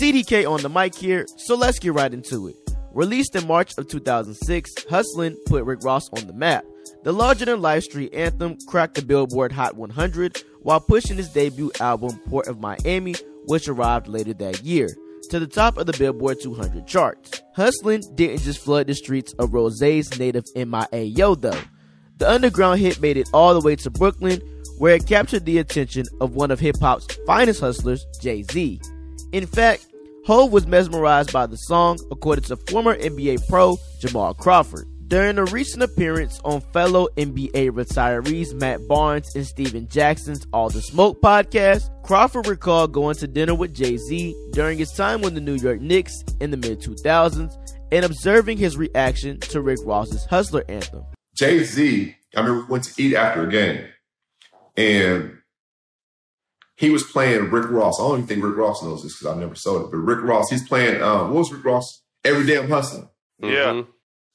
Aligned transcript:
CDK 0.00 0.50
on 0.50 0.62
the 0.62 0.68
mic 0.68 0.94
here, 0.94 1.26
so 1.36 1.54
let's 1.54 1.78
get 1.78 1.92
right 1.92 2.12
into 2.12 2.48
it. 2.48 2.56
Released 2.92 3.36
in 3.36 3.46
March 3.46 3.76
of 3.76 3.88
2006, 3.88 4.86
Hustlin' 4.88 5.36
put 5.46 5.64
Rick 5.64 5.84
Ross 5.84 6.08
on 6.10 6.26
the 6.26 6.32
map. 6.32 6.64
The 7.02 7.12
larger 7.12 7.44
than 7.44 7.60
life 7.60 7.84
street 7.84 8.14
anthem 8.14 8.56
cracked 8.66 8.94
the 8.94 9.02
Billboard 9.02 9.52
Hot 9.52 9.76
100 9.76 10.42
while 10.62 10.80
pushing 10.80 11.16
his 11.16 11.28
debut 11.28 11.70
album, 11.80 12.18
Port 12.28 12.48
of 12.48 12.60
Miami, 12.60 13.14
which 13.46 13.68
arrived 13.68 14.08
later 14.08 14.32
that 14.34 14.62
year, 14.64 14.88
to 15.30 15.38
the 15.38 15.46
top 15.46 15.76
of 15.76 15.86
the 15.86 15.92
Billboard 15.92 16.40
200 16.40 16.86
charts. 16.86 17.42
Hustlin' 17.54 18.02
didn't 18.14 18.42
just 18.42 18.60
flood 18.60 18.86
the 18.86 18.94
streets 18.94 19.32
of 19.34 19.52
Ross's 19.52 20.18
native 20.18 20.44
MIAO 20.56 21.40
though. 21.40 21.60
The 22.18 22.30
underground 22.30 22.80
hit 22.80 23.00
made 23.00 23.16
it 23.16 23.28
all 23.32 23.54
the 23.54 23.64
way 23.64 23.76
to 23.76 23.90
Brooklyn, 23.90 24.40
where 24.78 24.94
it 24.94 25.06
captured 25.06 25.44
the 25.44 25.58
attention 25.58 26.04
of 26.20 26.34
one 26.34 26.50
of 26.50 26.60
hip 26.60 26.76
hop's 26.80 27.06
finest 27.26 27.60
hustlers, 27.60 28.06
Jay 28.20 28.42
Z. 28.42 28.80
In 29.34 29.48
fact, 29.48 29.88
Hov 30.26 30.52
was 30.52 30.68
mesmerized 30.68 31.32
by 31.32 31.46
the 31.46 31.56
song, 31.56 31.98
according 32.12 32.44
to 32.44 32.56
former 32.56 32.96
NBA 32.96 33.48
pro 33.48 33.76
Jamal 33.98 34.32
Crawford. 34.32 34.86
During 35.08 35.38
a 35.38 35.44
recent 35.46 35.82
appearance 35.82 36.40
on 36.44 36.60
fellow 36.60 37.08
NBA 37.16 37.72
retirees 37.72 38.54
Matt 38.54 38.86
Barnes 38.86 39.34
and 39.34 39.44
Stephen 39.44 39.88
Jackson's 39.88 40.46
All 40.52 40.70
the 40.70 40.80
Smoke 40.80 41.20
podcast, 41.20 41.90
Crawford 42.04 42.46
recalled 42.46 42.92
going 42.92 43.16
to 43.16 43.26
dinner 43.26 43.56
with 43.56 43.74
Jay 43.74 43.96
Z 43.96 44.50
during 44.52 44.78
his 44.78 44.92
time 44.92 45.20
with 45.20 45.34
the 45.34 45.40
New 45.40 45.56
York 45.56 45.80
Knicks 45.80 46.22
in 46.40 46.52
the 46.52 46.56
mid 46.56 46.80
2000s 46.80 47.52
and 47.90 48.04
observing 48.04 48.58
his 48.58 48.76
reaction 48.76 49.40
to 49.40 49.60
Rick 49.60 49.80
Ross's 49.84 50.24
Hustler 50.26 50.62
anthem. 50.68 51.02
Jay 51.34 51.64
Z, 51.64 52.14
I 52.36 52.40
remember 52.40 52.60
we 52.60 52.70
went 52.70 52.84
to 52.84 53.02
eat 53.02 53.16
after 53.16 53.48
a 53.48 53.50
game, 53.50 53.84
and 54.76 55.38
he 56.76 56.90
was 56.90 57.04
playing 57.04 57.50
Rick 57.50 57.70
Ross. 57.70 58.00
I 58.00 58.04
don't 58.04 58.18
even 58.18 58.26
think 58.26 58.44
Rick 58.44 58.56
Ross 58.56 58.82
knows 58.82 59.02
this 59.02 59.18
because 59.18 59.32
I've 59.32 59.40
never 59.40 59.54
saw 59.54 59.84
it, 59.84 59.90
but 59.90 59.98
Rick 59.98 60.24
Ross, 60.24 60.50
he's 60.50 60.66
playing, 60.68 61.00
um, 61.02 61.28
what 61.28 61.38
was 61.38 61.52
Rick 61.52 61.64
Ross? 61.64 62.02
Every 62.24 62.46
Damn 62.46 62.68
Hustler. 62.68 63.08
Yeah. 63.38 63.48
Mm-hmm. 63.48 63.90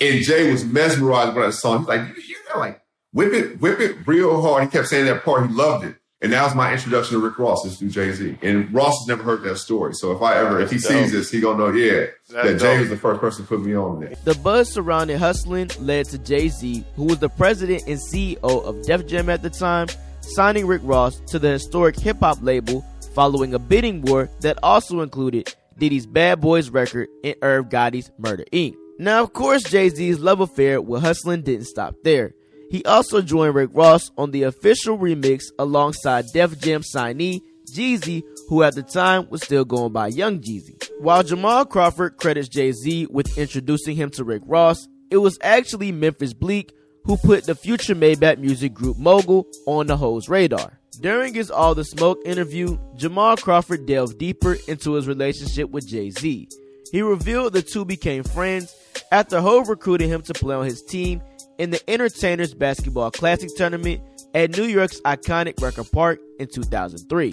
And 0.00 0.24
Jay 0.24 0.50
was 0.50 0.64
mesmerized 0.64 1.34
by 1.34 1.46
that 1.46 1.52
song. 1.52 1.80
He's 1.80 1.88
like, 1.88 2.00
you 2.00 2.22
hear 2.22 2.36
that? 2.48 2.58
Like, 2.58 2.82
whip 3.12 3.32
it, 3.32 3.60
whip 3.60 3.80
it 3.80 3.96
real 4.06 4.40
hard. 4.40 4.64
He 4.64 4.70
kept 4.70 4.88
saying 4.88 5.06
that 5.06 5.24
part. 5.24 5.48
He 5.48 5.54
loved 5.54 5.84
it. 5.84 5.96
And 6.22 6.32
that 6.32 6.44
was 6.44 6.54
my 6.54 6.72
introduction 6.72 7.18
to 7.18 7.24
Rick 7.24 7.36
Ross, 7.36 7.64
is 7.66 7.78
through 7.78 7.88
Jay 7.88 8.12
Z. 8.12 8.38
And 8.42 8.72
Ross 8.72 8.96
has 9.00 9.08
never 9.08 9.24
heard 9.24 9.42
that 9.42 9.58
story. 9.58 9.92
So 9.94 10.12
if 10.12 10.22
I 10.22 10.36
ever, 10.38 10.60
if 10.60 10.70
he 10.70 10.76
That's 10.76 10.86
sees 10.86 11.10
this, 11.12 11.32
he 11.32 11.40
gonna 11.40 11.58
know, 11.58 11.72
yeah, 11.72 12.06
That's 12.30 12.48
that 12.48 12.58
Jay 12.60 12.74
dope. 12.74 12.80
was 12.80 12.88
the 12.90 12.96
first 12.96 13.20
person 13.20 13.44
to 13.44 13.48
put 13.48 13.60
me 13.60 13.74
on 13.76 14.04
it. 14.04 14.16
The 14.24 14.36
buzz 14.36 14.70
surrounding 14.70 15.18
hustling 15.18 15.70
led 15.80 16.06
to 16.10 16.18
Jay 16.18 16.46
Z, 16.48 16.84
who 16.94 17.06
was 17.06 17.18
the 17.18 17.28
president 17.28 17.82
and 17.88 17.98
CEO 17.98 18.38
of 18.40 18.86
Def 18.86 19.04
Jam 19.08 19.28
at 19.30 19.42
the 19.42 19.50
time, 19.50 19.88
signing 20.22 20.66
Rick 20.66 20.82
Ross 20.84 21.20
to 21.26 21.38
the 21.38 21.50
historic 21.50 21.98
hip 21.98 22.18
hop 22.20 22.38
label 22.40 22.84
following 23.14 23.54
a 23.54 23.58
bidding 23.58 24.02
war 24.02 24.30
that 24.40 24.58
also 24.62 25.00
included 25.00 25.54
Diddy's 25.78 26.06
Bad 26.06 26.40
Boy 26.40 26.62
Records 26.62 27.10
and 27.24 27.34
Irv 27.42 27.68
Gotti's 27.68 28.10
Murder 28.18 28.44
Inc. 28.52 28.76
Now, 28.98 29.22
of 29.22 29.32
course, 29.32 29.62
Jay 29.62 29.88
Z's 29.88 30.20
love 30.20 30.40
affair 30.40 30.80
with 30.80 31.02
Hustlin' 31.02 31.42
didn't 31.42 31.66
stop 31.66 31.94
there. 32.04 32.34
He 32.70 32.84
also 32.84 33.20
joined 33.20 33.54
Rick 33.54 33.70
Ross 33.72 34.10
on 34.16 34.30
the 34.30 34.44
official 34.44 34.96
remix 34.96 35.44
alongside 35.58 36.26
Def 36.32 36.58
Jam 36.58 36.82
signee 36.82 37.42
Jeezy, 37.74 38.22
who 38.48 38.62
at 38.62 38.74
the 38.74 38.82
time 38.82 39.28
was 39.30 39.42
still 39.42 39.64
going 39.64 39.92
by 39.92 40.08
Young 40.08 40.40
Jeezy. 40.40 40.82
While 41.00 41.22
Jamal 41.22 41.64
Crawford 41.64 42.16
credits 42.16 42.48
Jay 42.48 42.72
Z 42.72 43.08
with 43.10 43.38
introducing 43.38 43.96
him 43.96 44.10
to 44.10 44.24
Rick 44.24 44.42
Ross, 44.46 44.88
it 45.10 45.18
was 45.18 45.38
actually 45.42 45.92
Memphis 45.92 46.32
Bleek 46.32 46.70
who 47.04 47.16
put 47.16 47.44
the 47.44 47.54
future 47.54 47.94
Maybach 47.94 48.38
music 48.38 48.74
group 48.74 48.98
mogul 48.98 49.46
on 49.66 49.86
the 49.86 49.96
Hov's 49.96 50.28
radar. 50.28 50.78
During 51.00 51.34
his 51.34 51.50
All 51.50 51.74
the 51.74 51.84
Smoke 51.84 52.18
interview, 52.24 52.78
Jamal 52.96 53.36
Crawford 53.36 53.86
delved 53.86 54.18
deeper 54.18 54.56
into 54.68 54.94
his 54.94 55.08
relationship 55.08 55.70
with 55.70 55.86
Jay 55.86 56.10
Z. 56.10 56.48
He 56.92 57.02
revealed 57.02 57.54
the 57.54 57.62
two 57.62 57.84
became 57.84 58.22
friends 58.22 58.74
after 59.10 59.40
Hov 59.40 59.68
recruited 59.68 60.08
him 60.08 60.22
to 60.22 60.34
play 60.34 60.54
on 60.54 60.64
his 60.64 60.82
team 60.82 61.22
in 61.58 61.70
the 61.70 61.90
Entertainers 61.90 62.54
Basketball 62.54 63.10
Classic 63.10 63.50
tournament 63.56 64.00
at 64.34 64.56
New 64.56 64.64
York's 64.64 65.00
iconic 65.00 65.60
Rucker 65.62 65.84
Park 65.84 66.20
in 66.38 66.48
2003. 66.48 67.32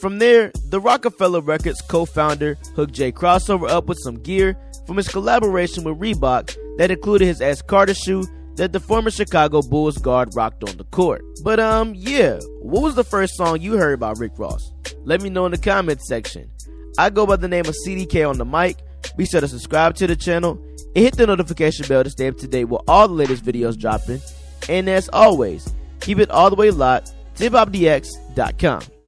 From 0.00 0.18
there, 0.18 0.50
the 0.70 0.80
Roc-A-Fella 0.80 1.42
Records 1.42 1.82
co-founder 1.82 2.56
hooked 2.74 2.94
Jay 2.94 3.12
Crossover 3.12 3.68
up 3.68 3.86
with 3.86 3.98
some 3.98 4.22
gear 4.22 4.56
from 4.86 4.96
his 4.96 5.08
collaboration 5.08 5.84
with 5.84 5.98
Reebok 5.98 6.56
that 6.78 6.90
included 6.90 7.26
his 7.26 7.40
S 7.40 7.60
Carter 7.60 7.94
shoe 7.94 8.24
that 8.60 8.72
the 8.74 8.78
former 8.78 9.10
Chicago 9.10 9.62
Bulls 9.62 9.96
guard 9.96 10.36
rocked 10.36 10.68
on 10.68 10.76
the 10.76 10.84
court. 10.84 11.24
But 11.42 11.58
um, 11.58 11.94
yeah, 11.96 12.40
what 12.60 12.82
was 12.82 12.94
the 12.94 13.02
first 13.02 13.34
song 13.34 13.58
you 13.62 13.78
heard 13.78 13.94
about 13.94 14.18
Rick 14.18 14.32
Ross? 14.36 14.70
Let 15.02 15.22
me 15.22 15.30
know 15.30 15.46
in 15.46 15.52
the 15.52 15.56
comments 15.56 16.06
section. 16.06 16.50
I 16.98 17.08
go 17.08 17.24
by 17.24 17.36
the 17.36 17.48
name 17.48 17.64
of 17.64 17.74
CDK 17.86 18.28
on 18.28 18.36
the 18.36 18.44
mic. 18.44 18.76
Be 19.16 19.24
sure 19.24 19.40
to 19.40 19.48
subscribe 19.48 19.94
to 19.94 20.06
the 20.06 20.14
channel 20.14 20.62
and 20.94 21.04
hit 21.04 21.16
the 21.16 21.26
notification 21.26 21.88
bell 21.88 22.04
to 22.04 22.10
stay 22.10 22.28
up 22.28 22.36
to 22.36 22.46
date 22.46 22.66
with 22.66 22.82
all 22.86 23.08
the 23.08 23.14
latest 23.14 23.42
videos 23.46 23.78
dropping. 23.78 24.20
And 24.68 24.90
as 24.90 25.08
always, 25.08 25.72
keep 26.00 26.18
it 26.18 26.30
all 26.30 26.50
the 26.50 26.56
way 26.56 26.70
locked 26.70 27.14
to. 27.36 28.99